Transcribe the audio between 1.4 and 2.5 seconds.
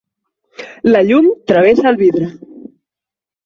travessa el vidre.